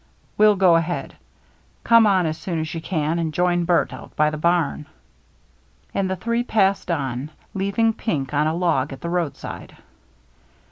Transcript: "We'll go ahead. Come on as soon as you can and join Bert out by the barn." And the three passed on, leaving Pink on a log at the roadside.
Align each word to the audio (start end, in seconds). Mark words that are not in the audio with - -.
"We'll 0.39 0.55
go 0.55 0.77
ahead. 0.77 1.13
Come 1.83 2.07
on 2.07 2.25
as 2.25 2.35
soon 2.35 2.59
as 2.59 2.73
you 2.73 2.81
can 2.81 3.19
and 3.19 3.31
join 3.31 3.65
Bert 3.65 3.93
out 3.93 4.15
by 4.15 4.31
the 4.31 4.37
barn." 4.39 4.87
And 5.93 6.09
the 6.09 6.15
three 6.15 6.41
passed 6.41 6.89
on, 6.89 7.29
leaving 7.53 7.93
Pink 7.93 8.33
on 8.33 8.47
a 8.47 8.55
log 8.55 8.91
at 8.93 9.01
the 9.01 9.09
roadside. 9.11 9.77